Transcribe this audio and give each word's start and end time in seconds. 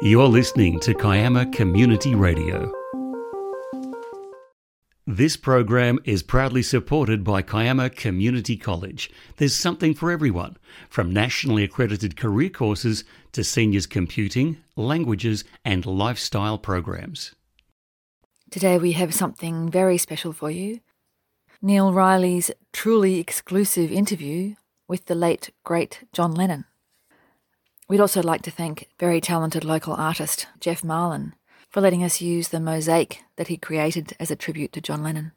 You're 0.00 0.28
listening 0.28 0.78
to 0.80 0.94
Kiama 0.94 1.46
Community 1.46 2.14
Radio. 2.14 2.72
This 5.08 5.36
program 5.36 5.98
is 6.04 6.22
proudly 6.22 6.62
supported 6.62 7.24
by 7.24 7.42
Kiama 7.42 7.90
Community 7.90 8.56
College. 8.56 9.10
There's 9.38 9.56
something 9.56 9.94
for 9.94 10.12
everyone, 10.12 10.56
from 10.88 11.12
nationally 11.12 11.64
accredited 11.64 12.16
career 12.16 12.48
courses 12.48 13.02
to 13.32 13.42
seniors 13.42 13.86
computing, 13.86 14.58
languages, 14.76 15.42
and 15.64 15.84
lifestyle 15.84 16.58
programs. 16.58 17.34
Today 18.52 18.78
we 18.78 18.92
have 18.92 19.12
something 19.12 19.68
very 19.68 19.98
special 19.98 20.32
for 20.32 20.48
you. 20.48 20.78
Neil 21.60 21.92
Riley's 21.92 22.52
truly 22.72 23.18
exclusive 23.18 23.90
interview 23.90 24.54
with 24.86 25.06
the 25.06 25.16
late, 25.16 25.50
great 25.64 26.04
John 26.12 26.34
Lennon. 26.36 26.66
We'd 27.88 28.00
also 28.00 28.22
like 28.22 28.42
to 28.42 28.50
thank 28.50 28.90
very 28.98 29.18
talented 29.18 29.64
local 29.64 29.94
artist 29.94 30.46
Jeff 30.60 30.84
Marlin 30.84 31.34
for 31.70 31.80
letting 31.80 32.04
us 32.04 32.20
use 32.20 32.48
the 32.48 32.60
mosaic 32.60 33.22
that 33.36 33.48
he 33.48 33.56
created 33.56 34.12
as 34.20 34.30
a 34.30 34.36
tribute 34.36 34.74
to 34.74 34.82
John 34.82 35.02
Lennon. 35.02 35.32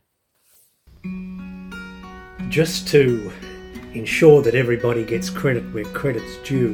Just 2.50 2.90
to 2.90 3.32
ensure 3.94 4.42
that 4.42 4.54
everybody 4.54 5.06
gets 5.06 5.30
credit 5.30 5.64
where 5.74 5.86
credit's 5.86 6.36
due, 6.44 6.74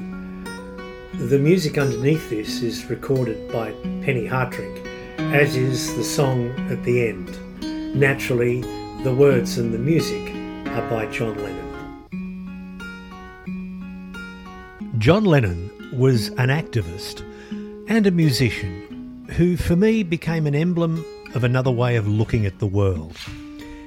the 1.13 1.37
music 1.37 1.77
underneath 1.77 2.27
this 2.31 2.63
is 2.63 2.89
recorded 2.89 3.51
by 3.51 3.69
Penny 4.03 4.27
Hartrink, 4.27 4.83
as 5.31 5.55
is 5.55 5.95
the 5.95 6.03
song 6.03 6.49
at 6.71 6.83
the 6.85 7.07
end. 7.07 7.95
Naturally, 7.95 8.61
the 9.03 9.13
words 9.15 9.59
and 9.59 9.71
the 9.71 9.77
music 9.77 10.27
are 10.71 10.89
by 10.89 11.05
John 11.11 11.37
Lennon. 11.37 11.66
John 15.07 15.23
Lennon 15.23 15.71
was 15.93 16.27
an 16.31 16.49
activist 16.49 17.21
and 17.87 18.05
a 18.05 18.11
musician 18.11 19.25
who, 19.37 19.55
for 19.55 19.77
me, 19.77 20.03
became 20.03 20.45
an 20.45 20.53
emblem 20.53 21.05
of 21.33 21.45
another 21.45 21.71
way 21.71 21.95
of 21.95 22.09
looking 22.09 22.45
at 22.45 22.59
the 22.59 22.67
world. 22.67 23.15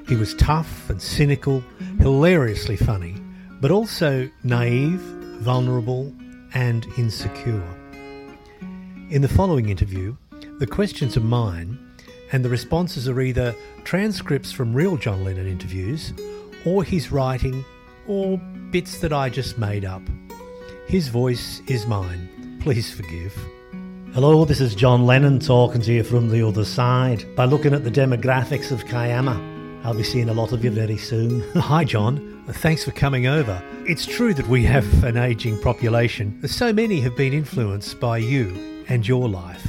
He 0.08 0.16
was 0.16 0.32
tough 0.36 0.88
and 0.88 1.02
cynical, 1.02 1.62
hilariously 1.98 2.78
funny, 2.78 3.16
but 3.60 3.70
also 3.70 4.30
naive, 4.44 5.00
vulnerable, 5.42 6.10
and 6.54 6.86
insecure. 6.96 7.68
In 9.10 9.20
the 9.20 9.28
following 9.28 9.68
interview, 9.68 10.16
the 10.58 10.66
questions 10.66 11.18
are 11.18 11.20
mine, 11.20 11.78
and 12.32 12.42
the 12.42 12.48
responses 12.48 13.06
are 13.10 13.20
either 13.20 13.54
transcripts 13.84 14.52
from 14.52 14.72
real 14.72 14.96
John 14.96 15.22
Lennon 15.22 15.48
interviews, 15.48 16.14
or 16.64 16.82
his 16.82 17.12
writing, 17.12 17.62
or 18.06 18.38
bits 18.70 19.00
that 19.00 19.12
I 19.12 19.28
just 19.28 19.58
made 19.58 19.84
up. 19.84 20.00
His 20.90 21.06
voice 21.06 21.62
is 21.68 21.86
mine. 21.86 22.58
Please 22.60 22.92
forgive. 22.92 23.32
Hello, 24.12 24.44
this 24.44 24.60
is 24.60 24.74
John 24.74 25.06
Lennon 25.06 25.38
talking 25.38 25.80
to 25.82 25.92
you 25.92 26.02
from 26.02 26.30
the 26.30 26.44
other 26.44 26.64
side. 26.64 27.24
By 27.36 27.44
looking 27.44 27.74
at 27.74 27.84
the 27.84 27.92
demographics 27.92 28.72
of 28.72 28.84
Kiama, 28.86 29.40
I'll 29.84 29.94
be 29.94 30.02
seeing 30.02 30.28
a 30.28 30.34
lot 30.34 30.50
of 30.50 30.64
you 30.64 30.72
very 30.72 30.96
soon. 30.96 31.48
Hi, 31.54 31.84
John. 31.84 32.42
Thanks 32.54 32.82
for 32.82 32.90
coming 32.90 33.28
over. 33.28 33.62
It's 33.86 34.04
true 34.04 34.34
that 34.34 34.48
we 34.48 34.64
have 34.64 35.04
an 35.04 35.16
ageing 35.16 35.62
population. 35.62 36.44
So 36.48 36.72
many 36.72 37.00
have 37.02 37.16
been 37.16 37.34
influenced 37.34 38.00
by 38.00 38.18
you 38.18 38.84
and 38.88 39.06
your 39.06 39.28
life. 39.28 39.64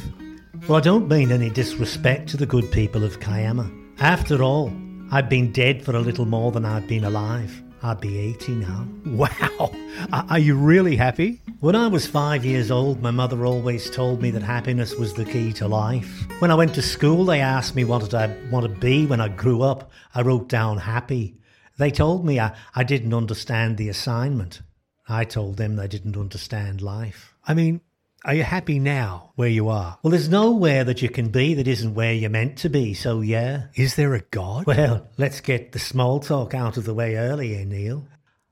Well, 0.67 0.79
I 0.79 0.81
don't 0.81 1.07
mean 1.07 1.31
any 1.31 1.51
disrespect 1.51 2.29
to 2.29 2.37
the 2.37 2.47
good 2.47 2.71
people 2.71 3.03
of 3.03 3.19
Kiama. 3.19 3.69
After 3.99 4.41
all, 4.41 4.73
I've 5.11 5.29
been 5.29 5.51
dead 5.51 5.85
for 5.85 5.95
a 5.95 5.99
little 5.99 6.25
more 6.25 6.51
than 6.51 6.65
I've 6.65 6.87
been 6.87 7.03
alive. 7.03 7.61
I'd 7.83 7.99
be 7.99 8.19
80 8.19 8.55
now. 8.55 8.87
Wow! 9.05 9.71
Are 10.11 10.39
you 10.39 10.55
really 10.55 10.95
happy? 10.95 11.41
When 11.59 11.75
I 11.75 11.87
was 11.87 12.07
five 12.07 12.45
years 12.45 12.71
old, 12.71 13.01
my 13.01 13.11
mother 13.11 13.45
always 13.45 13.89
told 13.89 14.21
me 14.21 14.31
that 14.31 14.41
happiness 14.43 14.95
was 14.95 15.13
the 15.13 15.25
key 15.25 15.53
to 15.53 15.67
life. 15.67 16.25
When 16.39 16.49
I 16.51 16.55
went 16.55 16.73
to 16.75 16.81
school, 16.81 17.25
they 17.25 17.41
asked 17.41 17.75
me 17.75 17.83
what 17.83 18.01
did 18.01 18.13
I 18.13 18.35
want 18.49 18.65
to 18.65 18.79
be 18.79 19.05
when 19.05 19.19
I 19.19 19.27
grew 19.27 19.61
up. 19.61 19.91
I 20.15 20.21
wrote 20.21 20.47
down 20.47 20.77
happy. 20.77 21.37
They 21.77 21.91
told 21.91 22.25
me 22.25 22.39
I, 22.39 22.55
I 22.75 22.83
didn't 22.83 23.13
understand 23.13 23.77
the 23.77 23.89
assignment. 23.89 24.61
I 25.07 25.25
told 25.25 25.57
them 25.57 25.75
they 25.75 25.87
didn't 25.87 26.17
understand 26.17 26.81
life. 26.81 27.35
I 27.47 27.53
mean, 27.53 27.81
are 28.23 28.35
you 28.35 28.43
happy 28.43 28.77
now 28.77 29.31
where 29.35 29.49
you 29.49 29.69
are? 29.69 29.97
Well, 30.03 30.11
there's 30.11 30.29
nowhere 30.29 30.83
that 30.83 31.01
you 31.01 31.09
can 31.09 31.29
be 31.29 31.55
that 31.55 31.67
isn't 31.67 31.95
where 31.95 32.13
you're 32.13 32.29
meant 32.29 32.57
to 32.59 32.69
be, 32.69 32.93
so 32.93 33.21
yeah. 33.21 33.63
Is 33.73 33.95
there 33.95 34.13
a 34.13 34.21
God? 34.21 34.67
Well, 34.67 35.07
let's 35.17 35.41
get 35.41 35.71
the 35.71 35.79
small 35.79 36.19
talk 36.19 36.53
out 36.53 36.77
of 36.77 36.85
the 36.85 36.93
way 36.93 37.15
early, 37.15 37.55
eh, 37.55 37.63
Neil? 37.63 38.07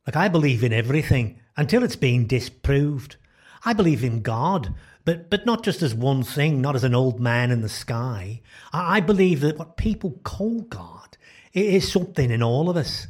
Like, 0.07 0.15
I 0.15 0.27
believe 0.27 0.63
in 0.63 0.73
everything 0.73 1.39
until 1.55 1.83
it's 1.83 1.95
been 1.95 2.25
disproved. 2.25 3.17
I 3.63 3.73
believe 3.73 4.03
in 4.03 4.21
God, 4.21 4.73
but, 5.05 5.29
but 5.29 5.45
not 5.45 5.63
just 5.63 5.83
as 5.83 5.93
one 5.93 6.23
thing, 6.23 6.61
not 6.61 6.75
as 6.75 6.83
an 6.83 6.95
old 6.95 7.19
man 7.19 7.51
in 7.51 7.61
the 7.61 7.69
sky. 7.69 8.41
I, 8.73 8.97
I 8.97 8.99
believe 9.01 9.41
that 9.41 9.59
what 9.59 9.77
people 9.77 10.19
call 10.23 10.61
God 10.61 11.15
is 11.53 11.91
something 11.91 12.31
in 12.31 12.41
all 12.41 12.71
of 12.71 12.77
us. 12.77 13.05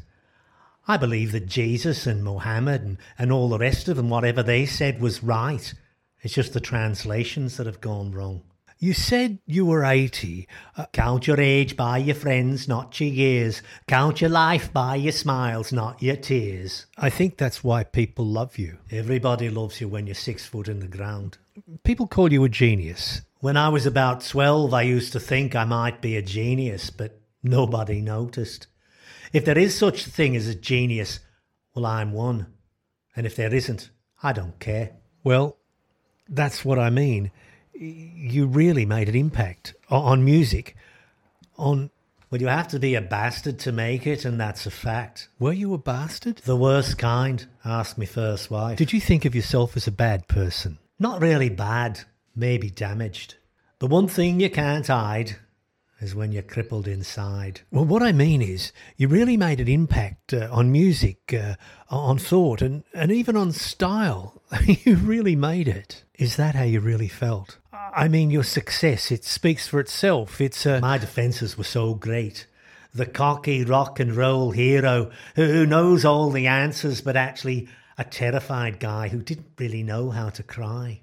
I 0.90 0.98
believe 0.98 1.32
that 1.32 1.46
Jesus 1.46 2.06
and 2.06 2.24
Mohammed 2.24 2.82
and, 2.82 2.98
and 3.18 3.32
all 3.32 3.48
the 3.48 3.60
rest 3.60 3.88
of 3.88 3.96
them, 3.96 4.10
whatever 4.10 4.44
they 4.44 4.66
said 4.66 5.00
was 5.00 5.24
right. 5.24 5.74
It's 6.22 6.34
just 6.34 6.54
the 6.54 6.60
translations 6.60 7.58
that 7.58 7.66
have 7.66 7.82
gone 7.82 8.12
wrong. 8.12 8.42
You 8.82 8.94
said 8.94 9.40
you 9.46 9.66
were 9.66 9.84
80. 9.84 10.48
Uh, 10.78 10.86
count 10.94 11.28
your 11.28 11.40
age 11.40 11.76
by 11.76 11.98
your 11.98 12.16
friends, 12.16 12.66
not 12.66 12.98
your 13.02 13.10
years. 13.10 13.62
Count 13.88 14.22
your 14.22 14.30
life 14.30 14.72
by 14.72 14.96
your 14.96 15.12
smiles, 15.12 15.74
not 15.74 16.02
your 16.02 16.16
tears. 16.16 16.86
I 16.98 17.10
think 17.10 17.36
that's 17.36 17.62
why 17.62 17.84
people 17.84 18.26
love 18.26 18.58
you. 18.58 18.78
Everybody 18.90 19.50
loves 19.50 19.82
you 19.82 19.90
when 19.90 20.08
you're 20.08 20.16
six 20.16 20.46
foot 20.46 20.70
in 20.70 20.80
the 20.80 20.88
ground. 20.88 21.38
People 21.84 22.08
call 22.08 22.32
you 22.32 22.46
a 22.46 22.50
genius. 22.50 23.22
When 23.42 23.58
I 23.58 23.68
was 23.68 23.86
about 23.86 24.24
12, 24.24 24.74
I 24.74 24.84
used 24.84 25.12
to 25.12 25.20
think 25.20 25.58
I 25.58 25.66
might 25.66 26.02
be 26.02 26.16
a 26.16 26.22
genius, 26.22 26.90
but 26.90 27.20
nobody 27.44 28.00
noticed. 28.00 28.68
If 29.34 29.44
there 29.44 29.58
is 29.58 29.78
such 29.78 30.08
a 30.08 30.10
thing 30.10 30.38
as 30.38 30.48
a 30.48 30.56
genius, 30.56 31.20
well, 31.76 31.86
I'm 31.86 32.14
one. 32.14 32.48
And 33.14 33.26
if 33.26 33.36
there 33.36 33.54
isn't, 33.54 33.90
I 34.24 34.32
don't 34.32 34.58
care. 34.60 34.92
Well, 35.22 35.58
that's 36.30 36.64
what 36.64 36.80
I 36.80 36.90
mean. 36.90 37.32
You 37.74 38.46
really 38.46 38.86
made 38.86 39.10
an 39.10 39.16
impact 39.16 39.74
on 39.90 40.24
music. 40.24 40.76
On 41.58 41.90
well, 42.30 42.42
you 42.42 42.48
have 42.48 42.68
to 42.70 42.80
be 42.80 42.94
a 42.94 43.02
bastard 43.02 43.58
to 43.60 43.72
make 43.72 44.06
it, 44.06 44.24
and 44.24 44.40
that's 44.40 44.68
a 44.68 44.72
fact. 44.72 45.30
Were 45.40 45.54
you 45.54 45.74
a 45.74 45.80
bastard? 45.80 46.38
The 46.38 46.56
worst 46.56 47.00
kind, 47.00 47.44
asked 47.66 47.98
me 47.98 48.06
first 48.06 48.52
wife. 48.52 48.78
Did 48.78 48.94
you 48.94 49.02
think 49.02 49.26
of 49.26 49.34
yourself 49.34 49.76
as 49.76 49.88
a 49.88 49.92
bad 49.92 50.28
person? 50.28 50.78
Not 51.00 51.24
really 51.24 51.50
bad, 51.50 52.02
maybe 52.36 52.70
damaged. 52.70 53.36
The 53.80 53.88
one 53.88 54.08
thing 54.08 54.40
you 54.40 54.50
can't 54.50 54.86
hide 54.86 55.38
is 56.00 56.16
when 56.16 56.32
you're 56.32 56.42
crippled 56.44 56.88
inside. 56.88 57.62
Well, 57.72 57.86
what 57.86 58.02
I 58.02 58.12
mean 58.12 58.42
is, 58.42 58.72
you 58.96 59.08
really 59.08 59.38
made 59.38 59.60
an 59.60 59.68
impact 59.68 60.34
uh, 60.34 60.48
on 60.52 60.72
music, 60.72 61.34
uh, 61.34 61.56
on 61.90 62.18
thought, 62.18 62.62
and, 62.62 62.84
and 62.94 63.12
even 63.12 63.36
on 63.36 63.52
style. 63.52 64.42
you 64.66 64.96
really 64.96 65.36
made 65.36 65.68
it. 65.68 66.04
Is 66.16 66.36
that 66.38 66.56
how 66.56 66.64
you 66.64 66.80
really 66.80 67.08
felt? 67.08 67.58
I 67.72 68.08
mean, 68.08 68.30
your 68.30 68.44
success, 68.44 69.12
it 69.12 69.26
speaks 69.26 69.68
for 69.68 69.80
itself. 69.80 70.40
It's 70.40 70.66
uh... 70.66 70.80
My 70.82 70.98
defences 70.98 71.58
were 71.58 71.64
so 71.64 71.94
great. 71.94 72.46
The 72.94 73.06
cocky 73.06 73.64
rock 73.64 74.00
and 74.00 74.16
roll 74.16 74.52
hero 74.52 75.12
who 75.36 75.66
knows 75.66 76.06
all 76.06 76.30
the 76.32 76.48
answers, 76.48 77.02
but 77.02 77.16
actually 77.16 77.68
a 77.98 78.04
terrified 78.04 78.80
guy 78.80 79.10
who 79.10 79.22
didn't 79.22 79.52
really 79.58 79.84
know 79.84 80.10
how 80.10 80.30
to 80.30 80.44
cry. 80.44 81.02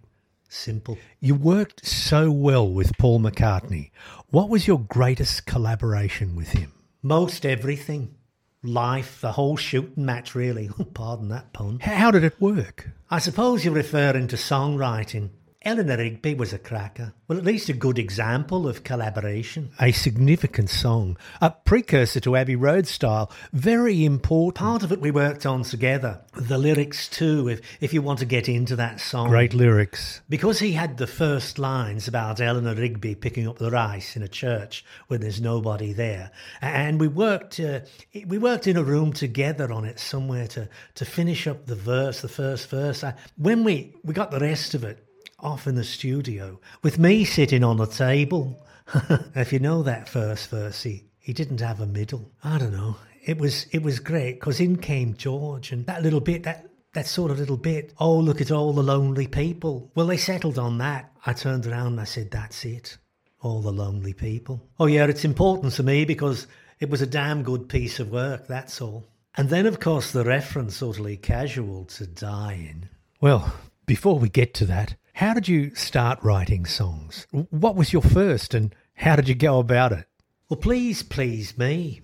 Simple. 0.48 0.98
You 1.20 1.34
worked 1.34 1.86
so 1.86 2.30
well 2.30 2.68
with 2.68 2.96
Paul 2.98 3.20
McCartney. 3.20 3.90
What 4.30 4.48
was 4.48 4.66
your 4.66 4.78
greatest 4.80 5.46
collaboration 5.46 6.36
with 6.36 6.48
him? 6.52 6.72
Most 7.02 7.44
everything. 7.44 8.14
Life, 8.62 9.20
the 9.20 9.32
whole 9.32 9.56
shooting 9.56 10.04
match, 10.04 10.34
really. 10.34 10.70
Pardon 10.94 11.28
that 11.28 11.52
pun. 11.52 11.78
How 11.80 12.10
did 12.10 12.24
it 12.24 12.40
work? 12.40 12.90
I 13.10 13.18
suppose 13.18 13.64
you're 13.64 13.74
referring 13.74 14.28
to 14.28 14.36
songwriting. 14.36 15.30
Eleanor 15.66 15.96
Rigby 15.96 16.34
was 16.34 16.52
a 16.52 16.60
cracker. 16.60 17.12
Well, 17.26 17.38
at 17.38 17.44
least 17.44 17.68
a 17.68 17.72
good 17.72 17.98
example 17.98 18.68
of 18.68 18.84
collaboration. 18.84 19.72
A 19.80 19.90
significant 19.90 20.70
song, 20.70 21.18
a 21.40 21.50
precursor 21.50 22.20
to 22.20 22.36
Abbey 22.36 22.54
Road 22.54 22.86
style, 22.86 23.32
very 23.52 24.04
important. 24.04 24.64
Part 24.64 24.84
of 24.84 24.92
it 24.92 25.00
we 25.00 25.10
worked 25.10 25.44
on 25.44 25.64
together. 25.64 26.20
The 26.34 26.56
lyrics 26.56 27.08
too, 27.08 27.48
if 27.48 27.62
if 27.80 27.92
you 27.92 28.00
want 28.00 28.20
to 28.20 28.24
get 28.24 28.48
into 28.48 28.76
that 28.76 29.00
song. 29.00 29.28
Great 29.28 29.54
lyrics. 29.54 30.20
Because 30.28 30.60
he 30.60 30.70
had 30.70 30.98
the 30.98 31.06
first 31.08 31.58
lines 31.58 32.06
about 32.06 32.40
Eleanor 32.40 32.76
Rigby 32.76 33.16
picking 33.16 33.48
up 33.48 33.58
the 33.58 33.72
rice 33.72 34.14
in 34.14 34.22
a 34.22 34.28
church 34.28 34.84
when 35.08 35.20
there's 35.20 35.40
nobody 35.40 35.92
there, 35.92 36.30
and 36.60 37.00
we 37.00 37.08
worked 37.08 37.58
uh, 37.58 37.80
we 38.24 38.38
worked 38.38 38.68
in 38.68 38.76
a 38.76 38.84
room 38.84 39.12
together 39.12 39.72
on 39.72 39.84
it 39.84 39.98
somewhere 39.98 40.46
to 40.46 40.68
to 40.94 41.04
finish 41.04 41.48
up 41.48 41.66
the 41.66 41.74
verse, 41.74 42.20
the 42.20 42.28
first 42.28 42.70
verse. 42.70 43.02
I, 43.02 43.14
when 43.36 43.64
we 43.64 43.96
we 44.04 44.14
got 44.14 44.30
the 44.30 44.38
rest 44.38 44.74
of 44.74 44.84
it 44.84 45.05
off 45.38 45.66
in 45.66 45.74
the 45.74 45.84
studio 45.84 46.60
with 46.82 46.98
me 46.98 47.24
sitting 47.24 47.62
on 47.62 47.76
the 47.76 47.86
table. 47.86 48.64
if 49.34 49.52
you 49.52 49.58
know 49.58 49.82
that 49.82 50.08
first 50.08 50.50
verse, 50.50 50.82
he, 50.82 51.04
he 51.18 51.32
didn't 51.32 51.60
have 51.60 51.80
a 51.80 51.86
middle. 51.86 52.30
I 52.42 52.58
don't 52.58 52.72
know. 52.72 52.96
It 53.24 53.38
was 53.38 53.66
it 53.72 53.82
was 53.82 53.98
great 53.98 54.34
because 54.34 54.60
in 54.60 54.76
came 54.76 55.14
George 55.14 55.72
and 55.72 55.84
that 55.86 56.02
little 56.02 56.20
bit 56.20 56.44
that 56.44 56.70
that 56.96 57.06
sort 57.06 57.30
of 57.30 57.38
little 57.38 57.58
bit. 57.58 57.92
Oh, 57.98 58.16
look 58.16 58.40
at 58.40 58.50
all 58.50 58.72
the 58.72 58.82
lonely 58.82 59.26
people. 59.26 59.90
Well, 59.94 60.06
they 60.06 60.16
settled 60.16 60.58
on 60.58 60.78
that. 60.78 61.12
I 61.26 61.34
turned 61.34 61.66
around 61.66 61.88
and 61.88 62.00
I 62.00 62.04
said, 62.04 62.30
That's 62.30 62.64
it. 62.64 62.96
All 63.42 63.60
the 63.60 63.70
lonely 63.70 64.14
people. 64.14 64.62
Oh, 64.80 64.86
yeah, 64.86 65.04
it's 65.04 65.24
important 65.24 65.74
to 65.74 65.82
me 65.82 66.06
because 66.06 66.46
it 66.80 66.88
was 66.88 67.02
a 67.02 67.06
damn 67.06 67.42
good 67.42 67.68
piece 67.68 68.00
of 68.00 68.10
work, 68.10 68.46
that's 68.46 68.80
all. 68.80 69.06
And 69.36 69.50
then, 69.50 69.66
of 69.66 69.78
course, 69.78 70.12
the 70.12 70.24
reference, 70.24 70.82
utterly 70.82 71.18
casual 71.18 71.84
to 71.84 72.06
dying. 72.06 72.88
Well, 73.20 73.52
before 73.84 74.18
we 74.18 74.30
get 74.30 74.54
to 74.54 74.64
that, 74.64 74.96
how 75.16 75.32
did 75.32 75.48
you 75.48 75.74
start 75.74 76.22
writing 76.22 76.66
songs? 76.66 77.26
What 77.30 77.74
was 77.74 77.90
your 77.90 78.02
first 78.02 78.52
and 78.52 78.74
how 78.96 79.16
did 79.16 79.30
you 79.30 79.34
go 79.34 79.58
about 79.58 79.92
it? 79.92 80.04
Well, 80.50 80.60
please, 80.60 81.02
please 81.02 81.56
me. 81.56 82.02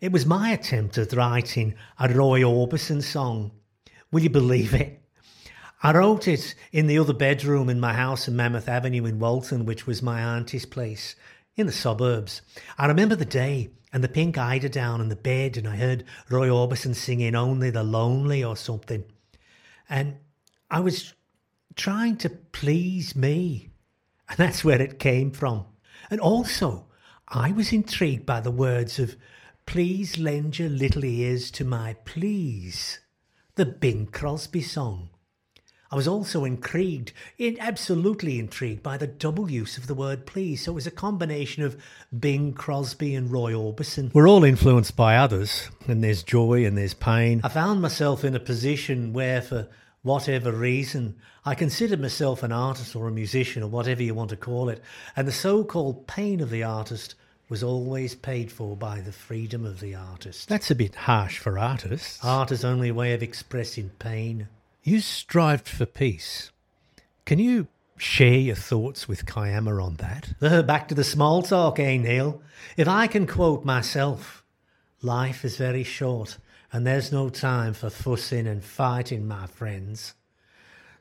It 0.00 0.12
was 0.12 0.24
my 0.24 0.52
attempt 0.52 0.96
at 0.96 1.12
writing 1.12 1.74
a 1.98 2.08
Roy 2.08 2.42
Orbison 2.42 3.02
song. 3.02 3.50
Will 4.12 4.22
you 4.22 4.30
believe 4.30 4.72
it? 4.72 5.02
I 5.82 5.94
wrote 5.94 6.28
it 6.28 6.54
in 6.70 6.86
the 6.86 6.96
other 6.96 7.12
bedroom 7.12 7.68
in 7.68 7.80
my 7.80 7.92
house 7.92 8.28
in 8.28 8.34
Menlove 8.34 8.68
Avenue 8.68 9.04
in 9.04 9.18
Woolton, 9.18 9.64
which 9.64 9.88
was 9.88 10.00
my 10.00 10.22
auntie's 10.22 10.64
place 10.64 11.16
in 11.56 11.66
the 11.66 11.72
suburbs. 11.72 12.40
I 12.78 12.86
remember 12.86 13.16
the 13.16 13.24
day 13.24 13.70
and 13.92 14.04
the 14.04 14.08
pink 14.08 14.38
eider 14.38 14.68
down 14.68 15.00
in 15.00 15.08
the 15.08 15.16
bed, 15.16 15.56
and 15.56 15.66
I 15.66 15.74
heard 15.74 16.04
Roy 16.30 16.46
Orbison 16.46 16.94
singing 16.94 17.34
Only 17.34 17.70
the 17.70 17.82
Lonely 17.82 18.44
or 18.44 18.56
something. 18.56 19.02
And 19.90 20.18
I 20.70 20.78
was 20.78 21.14
trying 21.76 22.16
to 22.18 22.30
please 22.30 23.14
me. 23.14 23.70
And 24.28 24.38
that's 24.38 24.64
where 24.64 24.80
it 24.80 24.98
came 24.98 25.30
from. 25.30 25.66
And 26.10 26.20
also, 26.20 26.86
I 27.28 27.52
was 27.52 27.72
intrigued 27.72 28.26
by 28.26 28.40
the 28.40 28.50
words 28.50 28.98
of 28.98 29.16
Please 29.66 30.18
lend 30.18 30.58
your 30.58 30.68
little 30.68 31.04
ears 31.04 31.50
to 31.52 31.64
my 31.64 31.96
please, 32.04 33.00
the 33.54 33.64
Bing 33.64 34.06
Crosby 34.06 34.60
song. 34.60 35.08
I 35.90 35.96
was 35.96 36.08
also 36.08 36.44
intrigued, 36.44 37.12
absolutely 37.60 38.38
intrigued 38.38 38.82
by 38.82 38.96
the 38.96 39.06
double 39.06 39.50
use 39.50 39.78
of 39.78 39.86
the 39.86 39.94
word 39.94 40.26
please. 40.26 40.64
So 40.64 40.72
it 40.72 40.74
was 40.74 40.86
a 40.86 40.90
combination 40.90 41.62
of 41.62 41.80
Bing 42.18 42.52
Crosby 42.52 43.14
and 43.14 43.30
Roy 43.30 43.52
Orbison. 43.52 44.12
We're 44.12 44.28
all 44.28 44.42
influenced 44.42 44.96
by 44.96 45.16
others, 45.16 45.70
and 45.86 46.02
there's 46.02 46.22
joy 46.22 46.64
and 46.66 46.76
there's 46.76 46.94
pain. 46.94 47.40
I 47.44 47.48
found 47.48 47.80
myself 47.80 48.24
in 48.24 48.34
a 48.34 48.40
position 48.40 49.12
where, 49.12 49.40
for 49.40 49.68
whatever 50.04 50.52
reason, 50.52 51.16
I 51.44 51.56
considered 51.56 52.00
myself 52.00 52.44
an 52.44 52.52
artist 52.52 52.94
or 52.94 53.08
a 53.08 53.12
musician 53.12 53.64
or 53.64 53.68
whatever 53.68 54.02
you 54.02 54.14
want 54.14 54.30
to 54.30 54.36
call 54.36 54.68
it, 54.68 54.80
and 55.16 55.26
the 55.26 55.32
so 55.32 55.64
called 55.64 56.06
pain 56.06 56.40
of 56.40 56.50
the 56.50 56.62
artist 56.62 57.16
was 57.48 57.62
always 57.62 58.14
paid 58.14 58.52
for 58.52 58.76
by 58.76 59.00
the 59.00 59.12
freedom 59.12 59.64
of 59.64 59.80
the 59.80 59.94
artist. 59.94 60.48
That's 60.48 60.70
a 60.70 60.74
bit 60.74 60.94
harsh 60.94 61.38
for 61.38 61.58
artists. 61.58 62.18
Art 62.22 62.52
is 62.52 62.64
only 62.64 62.90
a 62.90 62.94
way 62.94 63.12
of 63.12 63.22
expressing 63.22 63.90
pain. 63.98 64.48
You 64.82 65.00
strived 65.00 65.68
for 65.68 65.86
peace. 65.86 66.50
Can 67.24 67.38
you 67.38 67.68
share 67.96 68.34
your 68.34 68.56
thoughts 68.56 69.08
with 69.08 69.26
Kiama 69.26 69.82
on 69.82 69.96
that? 69.96 70.66
Back 70.66 70.88
to 70.88 70.94
the 70.94 71.04
small 71.04 71.42
talk, 71.42 71.78
eh, 71.78 71.96
Neil? 71.96 72.42
If 72.76 72.88
I 72.88 73.06
can 73.06 73.26
quote 73.26 73.64
myself, 73.64 74.44
life 75.00 75.44
is 75.44 75.56
very 75.56 75.84
short 75.84 76.38
and 76.74 76.84
there's 76.84 77.12
no 77.12 77.28
time 77.28 77.72
for 77.72 77.88
fussing 77.88 78.48
and 78.48 78.64
fighting, 78.64 79.28
my 79.28 79.46
friends. 79.46 80.14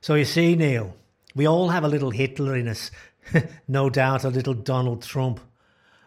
So 0.02 0.14
you 0.14 0.24
see, 0.24 0.56
Neil, 0.56 0.96
we 1.34 1.48
all 1.48 1.70
have 1.70 1.84
a 1.84 1.88
little 1.88 2.12
Hitler 2.12 2.56
in 2.56 2.68
us, 2.68 2.92
no 3.68 3.90
doubt 3.90 4.24
a 4.24 4.30
little 4.30 4.54
Donald 4.54 5.02
Trump, 5.02 5.40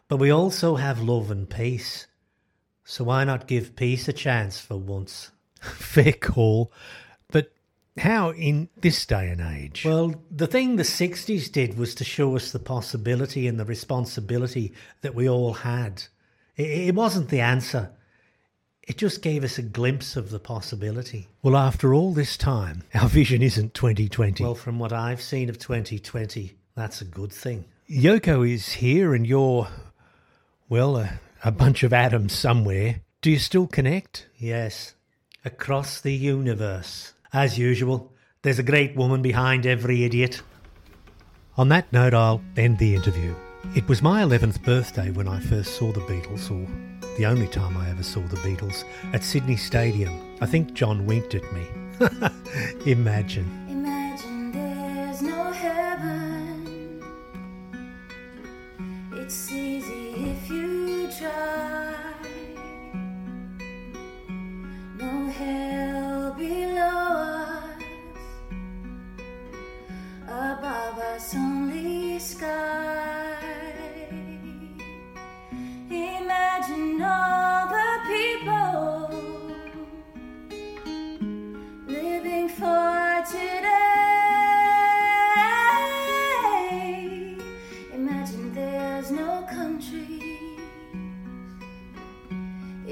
but 0.07 0.19
we 0.19 0.31
also 0.31 0.77
have 0.77 1.03
love 1.03 1.33
and 1.33 1.51
peace. 1.51 2.07
So 2.85 3.03
why 3.03 3.25
not 3.25 3.49
give 3.49 3.75
peace 3.75 4.07
a 4.07 4.13
chance 4.13 4.61
for 4.61 4.77
once? 4.77 5.33
Fair 5.61 6.13
call. 6.13 6.71
But 7.33 7.51
how 7.99 8.31
in 8.31 8.69
this 8.77 9.05
day 9.05 9.31
and 9.31 9.41
age? 9.41 9.85
Well, 9.85 10.15
the 10.31 10.47
thing 10.47 10.77
the 10.77 10.85
60s 10.85 11.51
did 11.51 11.77
was 11.77 11.93
to 11.97 12.05
show 12.05 12.37
us 12.37 12.53
the 12.53 12.61
possibility 12.61 13.49
and 13.49 13.59
the 13.59 13.65
responsibility 13.65 14.75
that 15.01 15.17
we 15.17 15.29
all 15.29 15.55
had. 15.55 16.05
It, 16.57 16.95
wasn't 16.95 17.31
the 17.31 17.41
answer, 17.41 17.91
it 18.87 18.97
just 18.97 19.21
gave 19.21 19.43
us 19.43 19.59
a 19.59 19.63
glimpse 19.63 20.17
of 20.17 20.31
the 20.31 20.39
possibility. 20.39 21.29
Well, 21.43 21.57
after 21.57 21.93
all 21.93 22.13
this 22.13 22.37
time, 22.37 22.85
our 22.95 23.09
vision 23.09 23.43
isn't 23.43 23.75
2020. 23.75 24.45
Well, 24.45 24.55
from 24.55 24.79
what 24.79 24.93
I've 24.93 25.23
seen 25.23 25.49
of 25.49 25.59
2020, 25.59 26.55
that's 26.75 27.01
a 27.01 27.05
good 27.05 27.33
thing. 27.33 27.65
Yoko 27.91 28.49
is 28.49 28.73
here 28.75 29.15
and 29.15 29.27
you're, 29.27 29.69
well, 30.69 30.97
a, 30.97 31.21
a 31.45 31.51
bunch 31.51 31.83
of 31.83 31.93
atoms 31.93 32.33
somewhere. 32.33 33.01
Do 33.23 33.31
you 33.31 33.39
still 33.39 33.67
connect? 33.67 34.29
Yes, 34.37 34.95
across 35.45 36.01
the 36.01 36.15
universe. 36.15 37.13
As 37.33 37.59
usual, 37.59 38.13
there's 38.43 38.59
a 38.61 38.65
great 38.65 38.95
woman 38.95 39.23
behind 39.23 39.67
every 39.67 40.05
idiot. 40.05 40.43
On 41.57 41.69
that 41.71 41.93
note, 41.93 42.15
I'll 42.15 42.43
end 42.57 42.79
the 42.79 42.95
interview. 42.95 43.35
It 43.75 43.89
was 43.89 44.01
my 44.01 44.23
11th 44.23 44.63
birthday 44.63 45.11
when 45.11 45.27
I 45.27 45.41
first 45.41 45.77
saw 45.77 45.91
the 45.91 46.01
Beatles, 46.03 46.51
or 46.51 46.71
the 47.17 47.27
only 47.27 47.49
time 47.49 47.77
I 47.77 47.91
ever 47.91 48.03
saw 48.03 48.21
the 48.21 48.37
Beatles, 48.37 48.85
at 49.13 49.25
Sydney 49.25 49.57
Stadium. 49.57 50.37
I 50.41 50.47
think 50.47 50.75
John 50.75 51.07
winked 51.07 51.35
at 51.35 51.45
me. 51.53 51.67
Imagine. 52.91 53.67
It's 59.27 59.51
easy 59.51 60.11
if 60.15 60.49
you 60.49 61.09
try. 61.19 61.46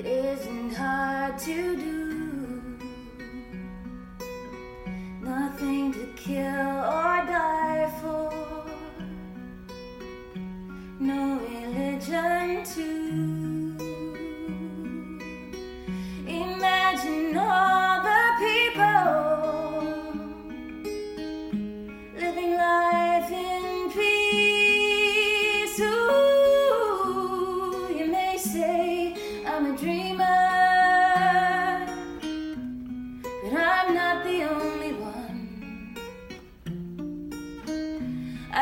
Isn't 0.04 0.74
hard 0.74 1.38
to 1.38 1.76
do. 1.76 2.03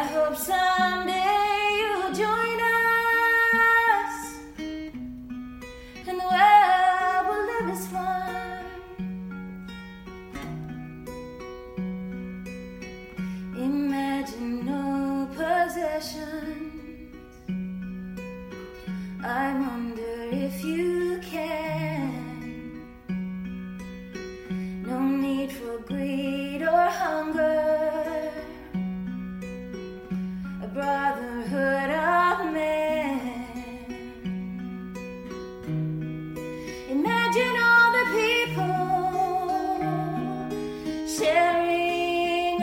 I 0.02 0.06
hope 0.06 0.36
someday 0.36 1.78
you'll 1.78 2.12
join 2.12 2.58
us 3.54 4.16
and 6.08 6.18
the 6.20 6.26
world 6.32 7.22
will 7.28 7.44
live 7.52 7.68
as 7.70 7.86
fun. 7.86 8.64
Imagine 13.56 14.66
no 14.66 15.28
possessions. 15.36 17.14
I 19.22 19.52
wonder 19.54 20.14
if 20.32 20.64
you. 20.64 20.91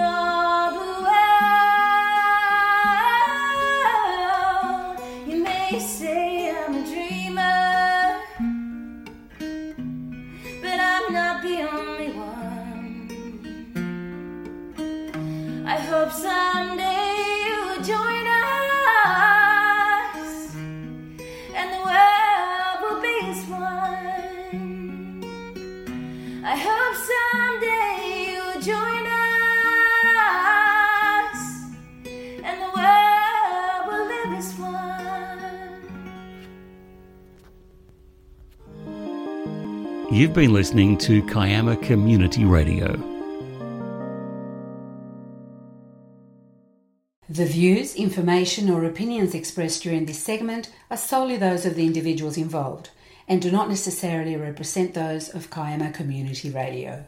all 0.02 0.72
the 0.72 0.80
world. 4.48 5.00
You 5.28 5.38
may 5.44 5.80
say 5.80 6.52
I'm 6.52 6.76
a 6.76 6.84
dreamer, 6.86 8.22
but 10.62 10.80
I'm 10.80 11.14
not 11.14 11.42
the 11.42 11.58
only 11.72 12.12
one. 12.12 13.10
I 15.66 15.78
hope 15.78 16.12
someday 16.12 17.16
you 17.46 17.56
will 17.66 17.82
join 17.84 18.28
us. 18.28 18.39
You've 40.12 40.34
been 40.34 40.54
listening 40.54 40.98
to 41.00 41.22
Kiama 41.22 41.78
Community 41.84 42.44
Radio. 42.44 42.94
The 47.30 47.46
views, 47.46 47.94
information, 47.94 48.72
or 48.72 48.86
opinions 48.86 49.36
expressed 49.36 49.84
during 49.84 50.08
this 50.08 50.18
segment 50.18 50.72
are 50.90 50.98
solely 50.98 51.38
those 51.38 51.68
of 51.68 51.76
the 51.76 51.86
individuals 51.86 52.38
involved 52.38 52.90
and 53.28 53.40
do 53.40 53.52
not 53.52 53.70
necessarily 53.70 54.36
represent 54.36 54.96
those 54.96 55.30
of 55.30 55.52
Kiama 55.52 55.92
Community 55.92 56.50
Radio. 56.50 57.06